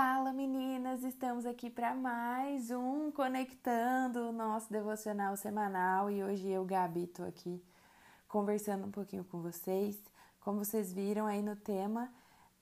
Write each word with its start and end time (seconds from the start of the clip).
Fala 0.00 0.32
meninas, 0.32 1.02
estamos 1.02 1.44
aqui 1.44 1.68
para 1.68 1.92
mais 1.92 2.70
um 2.70 3.10
Conectando 3.10 4.28
o 4.28 4.32
nosso 4.32 4.70
devocional 4.70 5.36
semanal 5.36 6.08
e 6.08 6.22
hoje 6.22 6.48
eu, 6.48 6.64
Gabi, 6.64 7.08
tô 7.08 7.24
aqui 7.24 7.60
conversando 8.28 8.86
um 8.86 8.92
pouquinho 8.92 9.24
com 9.24 9.42
vocês. 9.42 10.00
Como 10.38 10.64
vocês 10.64 10.92
viram 10.92 11.26
aí 11.26 11.42
no 11.42 11.56
tema 11.56 12.14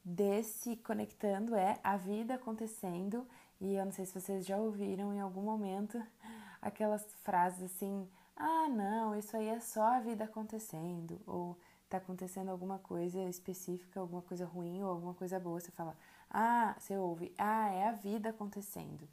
desse 0.02 0.76
Conectando 0.76 1.54
é 1.54 1.78
a 1.84 1.98
vida 1.98 2.36
acontecendo 2.36 3.28
e 3.60 3.74
eu 3.74 3.84
não 3.84 3.92
sei 3.92 4.06
se 4.06 4.18
vocês 4.18 4.46
já 4.46 4.56
ouviram 4.56 5.12
em 5.12 5.20
algum 5.20 5.42
momento 5.42 6.02
aquelas 6.62 7.04
frases 7.22 7.64
assim: 7.64 8.08
ah, 8.34 8.66
não, 8.70 9.14
isso 9.14 9.36
aí 9.36 9.48
é 9.48 9.60
só 9.60 9.82
a 9.82 10.00
vida 10.00 10.24
acontecendo, 10.24 11.20
ou 11.26 11.54
tá 11.86 11.98
acontecendo 11.98 12.48
alguma 12.48 12.78
coisa 12.78 13.22
específica, 13.24 14.00
alguma 14.00 14.22
coisa 14.22 14.46
ruim 14.46 14.82
ou 14.82 14.88
alguma 14.88 15.12
coisa 15.12 15.38
boa. 15.38 15.60
Você 15.60 15.70
fala, 15.70 15.94
ah, 16.30 16.74
você 16.78 16.96
ouve, 16.96 17.32
ah, 17.38 17.70
é 17.70 17.88
a 17.88 17.92
vida 17.92 18.30
acontecendo. 18.30 19.08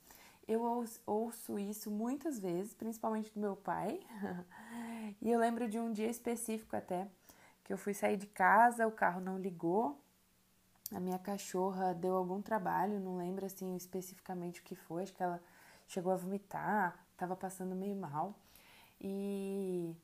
Eu 0.48 0.62
ouço 1.06 1.58
isso 1.58 1.90
muitas 1.90 2.40
vezes, 2.40 2.74
principalmente 2.74 3.34
do 3.34 3.40
meu 3.40 3.56
pai. 3.56 4.00
e 5.22 5.32
eu 5.32 5.40
lembro 5.40 5.70
de 5.70 5.80
um 5.80 5.92
dia 5.92 6.10
específico 6.10 6.76
até, 6.76 7.08
que 7.64 7.72
eu 7.72 7.78
fui 7.78 7.94
sair 7.94 8.18
de 8.18 8.28
casa, 8.28 8.86
o 8.88 8.92
carro 8.92 9.22
não 9.22 9.38
ligou, 9.38 9.98
a 10.94 11.00
minha 11.00 11.18
cachorra 11.18 11.94
deu 11.94 12.16
algum 12.16 12.42
trabalho, 12.42 13.00
não 13.00 13.18
lembro 13.18 13.46
assim 13.46 13.76
especificamente 13.76 14.60
o 14.60 14.64
que 14.64 14.76
foi, 14.76 15.04
acho 15.04 15.14
que 15.14 15.24
ela 15.24 15.42
chegou 15.88 16.12
a 16.12 16.16
vomitar, 16.16 17.00
estava 17.14 17.36
passando 17.36 17.74
meio 17.76 17.96
mal. 17.96 18.36
E 19.00 19.96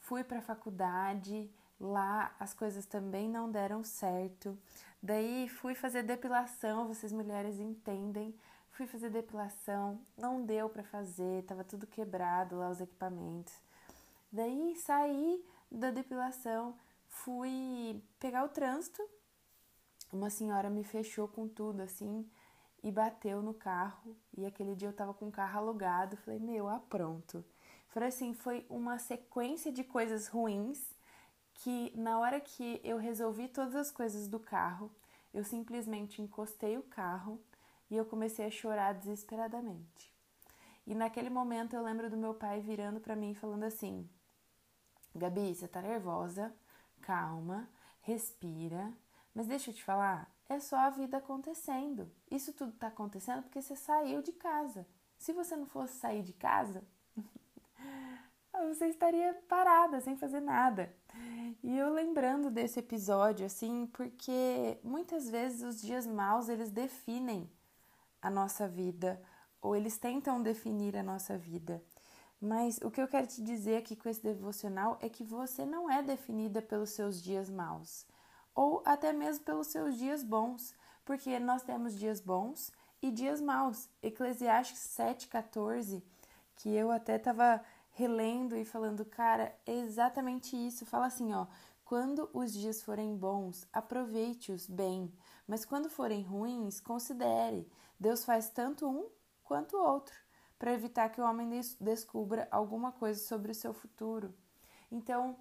fui 0.00 0.24
para 0.24 0.38
a 0.38 0.42
faculdade, 0.42 1.50
lá 1.80 2.34
as 2.38 2.52
coisas 2.52 2.86
também 2.86 3.28
não 3.28 3.50
deram 3.50 3.82
certo. 3.84 4.58
Daí 5.02 5.48
fui 5.48 5.74
fazer 5.74 6.02
depilação, 6.02 6.88
vocês 6.88 7.12
mulheres 7.12 7.58
entendem. 7.58 8.34
Fui 8.70 8.86
fazer 8.86 9.10
depilação, 9.10 10.00
não 10.16 10.44
deu 10.44 10.68
para 10.68 10.84
fazer, 10.84 11.42
tava 11.44 11.64
tudo 11.64 11.86
quebrado 11.86 12.56
lá 12.56 12.70
os 12.70 12.80
equipamentos. 12.80 13.52
Daí 14.30 14.76
saí 14.76 15.44
da 15.70 15.90
depilação, 15.90 16.76
fui 17.08 18.00
pegar 18.20 18.44
o 18.44 18.48
trânsito. 18.48 19.02
Uma 20.12 20.30
senhora 20.30 20.70
me 20.70 20.84
fechou 20.84 21.26
com 21.26 21.48
tudo 21.48 21.82
assim 21.82 22.28
e 22.82 22.90
bateu 22.90 23.42
no 23.42 23.52
carro. 23.52 24.16
E 24.36 24.46
aquele 24.46 24.74
dia 24.74 24.88
eu 24.88 24.92
tava 24.92 25.12
com 25.12 25.28
o 25.28 25.32
carro 25.32 25.58
alugado. 25.58 26.16
Falei, 26.18 26.38
meu, 26.38 26.68
ah, 26.68 26.80
pronto. 26.88 27.44
Falei 27.88 28.10
assim, 28.10 28.32
foi 28.32 28.64
uma 28.68 28.98
sequência 28.98 29.72
de 29.72 29.82
coisas 29.82 30.28
ruins 30.28 30.94
que 31.58 31.92
na 31.96 32.18
hora 32.18 32.40
que 32.40 32.80
eu 32.84 32.98
resolvi 32.98 33.48
todas 33.48 33.74
as 33.74 33.90
coisas 33.90 34.28
do 34.28 34.38
carro, 34.38 34.90
eu 35.34 35.44
simplesmente 35.44 36.22
encostei 36.22 36.78
o 36.78 36.82
carro 36.82 37.40
e 37.90 37.96
eu 37.96 38.04
comecei 38.04 38.46
a 38.46 38.50
chorar 38.50 38.94
desesperadamente. 38.94 40.12
E 40.86 40.94
naquele 40.94 41.28
momento 41.28 41.74
eu 41.74 41.82
lembro 41.82 42.08
do 42.08 42.16
meu 42.16 42.32
pai 42.34 42.60
virando 42.60 43.00
para 43.00 43.16
mim 43.16 43.32
e 43.32 43.34
falando 43.34 43.64
assim: 43.64 44.08
Gabi, 45.14 45.54
você 45.54 45.66
tá 45.66 45.82
nervosa, 45.82 46.54
calma, 47.02 47.68
respira, 48.02 48.92
mas 49.34 49.46
deixa 49.46 49.70
eu 49.70 49.74
te 49.74 49.82
falar, 49.82 50.32
é 50.48 50.60
só 50.60 50.76
a 50.76 50.90
vida 50.90 51.16
acontecendo. 51.16 52.10
Isso 52.30 52.52
tudo 52.52 52.72
tá 52.72 52.86
acontecendo 52.86 53.42
porque 53.42 53.60
você 53.60 53.74
saiu 53.74 54.22
de 54.22 54.32
casa. 54.32 54.86
Se 55.18 55.32
você 55.32 55.56
não 55.56 55.66
fosse 55.66 55.94
sair 55.98 56.22
de 56.22 56.32
casa, 56.32 56.84
você 58.52 58.86
estaria 58.86 59.34
parada, 59.48 60.00
sem 60.00 60.16
fazer 60.16 60.40
nada. 60.40 60.94
E 61.62 61.76
eu 61.76 61.92
lembrando 61.92 62.50
desse 62.50 62.78
episódio, 62.78 63.46
assim, 63.46 63.86
porque 63.92 64.78
muitas 64.82 65.28
vezes 65.28 65.62
os 65.62 65.80
dias 65.80 66.06
maus 66.06 66.48
eles 66.48 66.70
definem 66.70 67.50
a 68.20 68.30
nossa 68.30 68.68
vida, 68.68 69.20
ou 69.60 69.74
eles 69.74 69.98
tentam 69.98 70.42
definir 70.42 70.96
a 70.96 71.02
nossa 71.02 71.36
vida. 71.36 71.82
Mas 72.40 72.78
o 72.78 72.90
que 72.90 73.00
eu 73.00 73.08
quero 73.08 73.26
te 73.26 73.42
dizer 73.42 73.78
aqui 73.78 73.96
com 73.96 74.08
esse 74.08 74.22
devocional 74.22 74.98
é 75.00 75.08
que 75.08 75.24
você 75.24 75.64
não 75.64 75.90
é 75.90 76.02
definida 76.02 76.62
pelos 76.62 76.90
seus 76.90 77.20
dias 77.20 77.50
maus, 77.50 78.06
ou 78.54 78.82
até 78.84 79.12
mesmo 79.12 79.44
pelos 79.44 79.68
seus 79.68 79.96
dias 79.96 80.22
bons, 80.22 80.74
porque 81.04 81.38
nós 81.40 81.62
temos 81.62 81.98
dias 81.98 82.20
bons 82.20 82.70
e 83.02 83.10
dias 83.10 83.40
maus. 83.40 83.88
Eclesiastes 84.02 84.78
7,14, 84.96 86.02
que 86.54 86.68
eu 86.68 86.90
até 86.90 87.16
estava 87.16 87.60
relendo 87.98 88.56
e 88.56 88.64
falando, 88.64 89.04
cara, 89.04 89.52
é 89.66 89.74
exatamente 89.74 90.56
isso. 90.56 90.86
Fala 90.86 91.06
assim, 91.06 91.34
ó, 91.34 91.48
quando 91.84 92.30
os 92.32 92.52
dias 92.52 92.80
forem 92.80 93.16
bons, 93.16 93.66
aproveite-os 93.72 94.68
bem, 94.68 95.12
mas 95.48 95.64
quando 95.64 95.90
forem 95.90 96.22
ruins, 96.22 96.80
considere. 96.80 97.68
Deus 97.98 98.24
faz 98.24 98.50
tanto 98.50 98.88
um 98.88 99.08
quanto 99.42 99.76
o 99.76 99.82
outro, 99.82 100.14
para 100.60 100.72
evitar 100.72 101.08
que 101.08 101.20
o 101.20 101.24
homem 101.24 101.50
descubra 101.80 102.46
alguma 102.52 102.92
coisa 102.92 103.20
sobre 103.20 103.50
o 103.50 103.54
seu 103.54 103.74
futuro. 103.74 104.32
Então, 104.92 105.36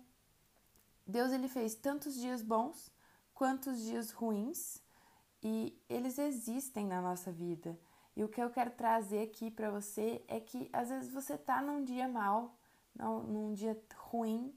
Deus 1.06 1.32
ele 1.32 1.48
fez 1.48 1.76
tantos 1.76 2.16
dias 2.16 2.42
bons 2.42 2.92
quanto 3.36 3.70
os 3.70 3.84
dias 3.84 4.10
ruins, 4.10 4.82
e 5.44 5.80
eles 5.88 6.18
existem 6.18 6.88
na 6.88 7.00
nossa 7.02 7.32
vida. 7.32 7.78
E 8.18 8.24
o 8.24 8.28
que 8.28 8.42
eu 8.42 8.50
quero 8.50 8.72
trazer 8.72 9.22
aqui 9.22 9.52
para 9.52 9.70
você 9.70 10.26
é 10.28 10.40
que 10.40 10.68
às 10.74 10.90
vezes 10.90 11.14
você 11.14 11.38
tá 11.38 11.62
num 11.62 11.84
dia 11.84 12.08
mal, 12.08 12.58
num 12.98 13.54
dia 13.54 13.80
ruim, 13.96 14.52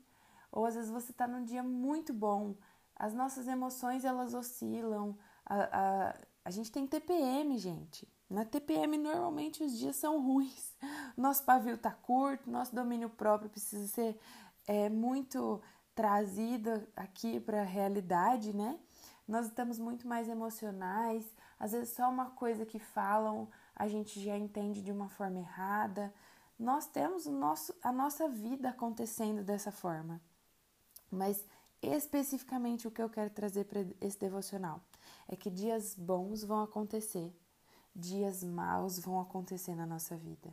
ou 0.50 0.64
às 0.64 0.74
vezes 0.74 0.90
você 0.90 1.12
tá 1.12 1.28
num 1.28 1.44
dia 1.44 1.62
muito 1.62 2.14
bom. 2.14 2.54
As 2.96 3.12
nossas 3.12 3.46
emoções 3.46 4.02
elas 4.02 4.32
oscilam. 4.32 5.14
A, 5.44 5.56
a, 5.78 6.16
a 6.42 6.50
gente 6.50 6.72
tem 6.72 6.86
TPM, 6.86 7.58
gente. 7.58 8.08
Na 8.30 8.46
TPM 8.46 8.96
normalmente 8.96 9.62
os 9.62 9.78
dias 9.78 9.96
são 9.96 10.22
ruins. 10.22 10.74
Nosso 11.14 11.44
pavio 11.44 11.76
tá 11.76 11.90
curto, 11.90 12.50
nosso 12.50 12.74
domínio 12.74 13.10
próprio 13.10 13.50
precisa 13.50 13.86
ser 13.88 14.18
é, 14.66 14.88
muito 14.88 15.60
trazido 15.94 16.88
aqui 16.96 17.38
para 17.38 17.60
a 17.60 17.64
realidade, 17.64 18.56
né? 18.56 18.78
Nós 19.30 19.46
estamos 19.46 19.78
muito 19.78 20.08
mais 20.08 20.28
emocionais, 20.28 21.24
às 21.56 21.70
vezes 21.70 21.94
só 21.94 22.10
uma 22.10 22.30
coisa 22.30 22.66
que 22.66 22.80
falam 22.80 23.48
a 23.76 23.86
gente 23.86 24.18
já 24.18 24.36
entende 24.36 24.82
de 24.82 24.90
uma 24.90 25.08
forma 25.08 25.38
errada. 25.38 26.12
Nós 26.58 26.88
temos 26.88 27.26
nosso, 27.26 27.72
a 27.80 27.92
nossa 27.92 28.28
vida 28.28 28.70
acontecendo 28.70 29.44
dessa 29.44 29.70
forma. 29.70 30.20
Mas 31.08 31.44
especificamente 31.80 32.88
o 32.88 32.90
que 32.90 33.00
eu 33.00 33.08
quero 33.08 33.30
trazer 33.30 33.66
para 33.66 33.86
esse 34.00 34.18
devocional 34.18 34.80
é 35.28 35.36
que 35.36 35.48
dias 35.48 35.94
bons 35.94 36.42
vão 36.42 36.60
acontecer, 36.60 37.32
dias 37.94 38.42
maus 38.42 38.98
vão 38.98 39.20
acontecer 39.20 39.76
na 39.76 39.86
nossa 39.86 40.16
vida, 40.16 40.52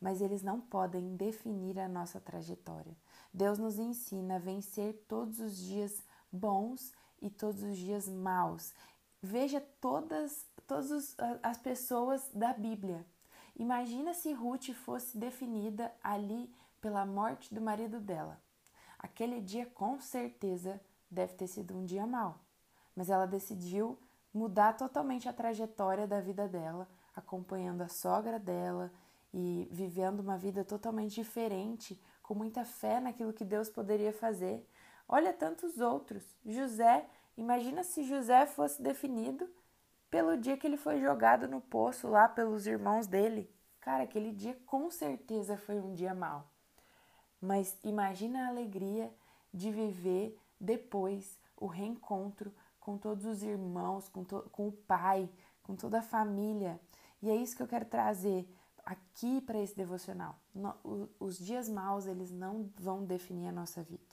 mas 0.00 0.22
eles 0.22 0.40
não 0.40 0.60
podem 0.60 1.16
definir 1.16 1.80
a 1.80 1.88
nossa 1.88 2.20
trajetória. 2.20 2.96
Deus 3.32 3.58
nos 3.58 3.76
ensina 3.76 4.36
a 4.36 4.38
vencer 4.38 5.04
todos 5.08 5.40
os 5.40 5.58
dias 5.58 6.00
bons 6.30 6.92
e 7.24 7.30
todos 7.30 7.62
os 7.62 7.78
dias 7.78 8.06
maus. 8.06 8.74
Veja 9.22 9.60
todas, 9.80 10.46
todas 10.66 11.16
as 11.42 11.56
pessoas 11.56 12.30
da 12.34 12.52
Bíblia. 12.52 13.04
Imagina 13.56 14.12
se 14.12 14.32
Ruth 14.32 14.72
fosse 14.74 15.16
definida 15.16 15.90
ali 16.02 16.54
pela 16.82 17.06
morte 17.06 17.54
do 17.54 17.62
marido 17.62 17.98
dela. 17.98 18.38
Aquele 18.98 19.40
dia 19.40 19.64
com 19.64 19.98
certeza 19.98 20.78
deve 21.10 21.32
ter 21.32 21.46
sido 21.46 21.74
um 21.74 21.86
dia 21.86 22.06
mau, 22.06 22.38
mas 22.94 23.08
ela 23.08 23.26
decidiu 23.26 23.98
mudar 24.32 24.74
totalmente 24.74 25.28
a 25.28 25.32
trajetória 25.32 26.06
da 26.06 26.20
vida 26.20 26.46
dela, 26.46 26.86
acompanhando 27.16 27.82
a 27.82 27.88
sogra 27.88 28.38
dela 28.38 28.92
e 29.32 29.66
vivendo 29.70 30.20
uma 30.20 30.36
vida 30.36 30.62
totalmente 30.62 31.14
diferente, 31.14 31.98
com 32.22 32.34
muita 32.34 32.64
fé 32.64 33.00
naquilo 33.00 33.32
que 33.32 33.44
Deus 33.44 33.70
poderia 33.70 34.12
fazer. 34.12 34.66
Olha 35.08 35.32
tantos 35.32 35.80
outros. 35.80 36.24
José 36.44 37.06
Imagina 37.36 37.82
se 37.82 38.04
José 38.04 38.46
fosse 38.46 38.80
definido 38.80 39.48
pelo 40.10 40.36
dia 40.36 40.56
que 40.56 40.66
ele 40.66 40.76
foi 40.76 41.00
jogado 41.00 41.48
no 41.48 41.60
poço 41.60 42.06
lá 42.08 42.28
pelos 42.28 42.66
irmãos 42.66 43.06
dele. 43.06 43.50
Cara, 43.80 44.04
aquele 44.04 44.32
dia 44.32 44.56
com 44.66 44.88
certeza 44.90 45.56
foi 45.56 45.80
um 45.80 45.92
dia 45.92 46.14
mau. 46.14 46.48
Mas 47.40 47.76
imagina 47.82 48.44
a 48.44 48.48
alegria 48.48 49.12
de 49.52 49.70
viver 49.70 50.38
depois 50.60 51.38
o 51.56 51.66
reencontro 51.66 52.54
com 52.78 52.96
todos 52.96 53.24
os 53.24 53.42
irmãos, 53.42 54.08
com, 54.08 54.24
com 54.24 54.68
o 54.68 54.72
pai, 54.72 55.28
com 55.62 55.74
toda 55.74 55.98
a 55.98 56.02
família. 56.02 56.80
E 57.20 57.28
é 57.28 57.34
isso 57.34 57.56
que 57.56 57.62
eu 57.62 57.68
quero 57.68 57.84
trazer 57.84 58.48
aqui 58.84 59.40
para 59.40 59.58
esse 59.58 59.76
devocional. 59.76 60.38
No, 60.54 61.10
os 61.18 61.36
dias 61.36 61.68
maus, 61.68 62.06
eles 62.06 62.30
não 62.30 62.70
vão 62.78 63.04
definir 63.04 63.48
a 63.48 63.52
nossa 63.52 63.82
vida. 63.82 64.03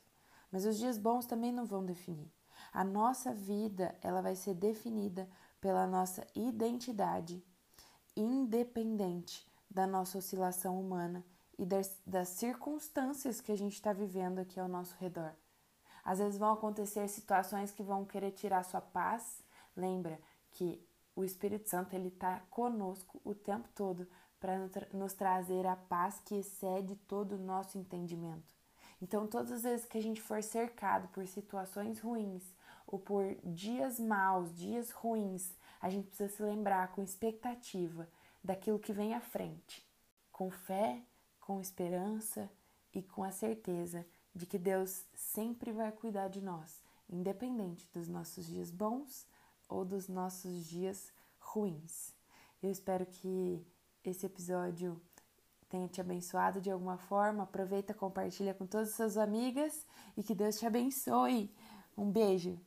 Mas 0.51 0.65
os 0.65 0.77
dias 0.77 0.98
bons 0.98 1.25
também 1.25 1.51
não 1.51 1.65
vão 1.65 1.86
definir. 1.86 2.31
A 2.74 2.83
nossa 2.83 3.33
vida, 3.33 3.95
ela 4.01 4.21
vai 4.21 4.36
ser 4.36 4.53
definida 4.53 5.30
pela 5.59 5.88
nossa 5.88 6.25
identidade, 6.36 7.44
independente 8.15 9.48
da 9.69 9.88
nossa 9.88 10.18
oscilação 10.18 10.80
humana 10.80 11.24
e 11.57 11.65
das, 11.65 11.98
das 12.06 12.30
circunstâncias 12.30 13.39
que 13.39 13.51
a 13.51 13.57
gente 13.57 13.74
está 13.74 13.94
vivendo 13.94 14.39
aqui 14.39 14.59
ao 14.59 14.68
nosso 14.68 14.95
redor. 15.00 15.33
Às 16.03 16.19
vezes 16.19 16.38
vão 16.38 16.51
acontecer 16.51 17.07
situações 17.07 17.71
que 17.71 17.83
vão 17.83 18.06
querer 18.06 18.31
tirar 18.31 18.63
sua 18.63 18.81
paz. 18.81 19.44
Lembra 19.75 20.19
que 20.51 20.83
o 21.15 21.24
Espírito 21.24 21.69
Santo 21.69 21.94
ele 21.94 22.07
está 22.07 22.39
conosco 22.50 23.21
o 23.24 23.36
tempo 23.36 23.69
todo 23.75 24.07
para 24.39 24.57
nos 24.92 25.13
trazer 25.13 25.68
a 25.68 25.75
paz 25.75 26.19
que 26.25 26.36
excede 26.36 26.95
todo 26.95 27.33
o 27.33 27.44
nosso 27.45 27.77
entendimento. 27.77 28.60
Então, 29.01 29.25
todas 29.25 29.51
as 29.51 29.63
vezes 29.63 29.86
que 29.86 29.98
a 29.98 30.01
gente 30.01 30.21
for 30.21 30.44
cercado 30.44 31.07
por 31.09 31.25
situações 31.25 32.00
ruins 32.00 32.44
ou 32.86 33.00
por 33.00 33.36
dias 33.44 34.00
maus, 34.00 34.56
dias 34.56 34.92
ruins, 34.92 35.53
a 35.81 35.89
gente 35.89 36.07
precisa 36.07 36.30
se 36.30 36.44
lembrar 36.44 36.92
com 36.92 37.01
expectativa 37.01 38.07
daquilo 38.44 38.80
que 38.80 38.94
vem 38.94 39.15
à 39.15 39.19
frente, 39.19 39.83
com 40.31 40.51
fé, 40.51 41.01
com 41.39 41.59
esperança 41.59 42.50
e 42.94 43.01
com 43.01 43.24
a 43.24 43.31
certeza 43.31 44.06
de 44.36 44.45
que 44.45 44.59
Deus 44.59 45.04
sempre 45.15 45.71
vai 45.71 45.92
cuidar 45.92 46.27
de 46.27 46.42
nós, 46.42 46.81
independente 47.09 47.89
dos 47.92 48.07
nossos 48.07 48.45
dias 48.45 48.69
bons 48.69 49.27
ou 49.68 49.83
dos 49.83 50.07
nossos 50.07 50.65
dias 50.65 51.12
ruins. 51.39 52.13
Eu 52.62 52.69
espero 52.69 53.06
que 53.06 53.65
esse 54.04 54.25
episódio 54.25 55.01
tenha 55.71 55.88
te 55.88 56.01
abençoado 56.01 56.59
de 56.59 56.69
alguma 56.69 56.97
forma. 56.97 57.44
Aproveita, 57.44 57.94
compartilha 57.94 58.53
com 58.53 58.65
todas 58.68 58.89
as 58.89 58.95
suas 58.95 59.18
amigas 59.18 59.88
e 60.18 60.21
que 60.21 60.35
Deus 60.35 60.59
te 60.59 60.65
abençoe. 60.65 61.50
Um 61.97 62.12
beijo. 62.12 62.59